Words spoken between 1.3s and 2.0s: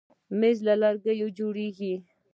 جوړېږي.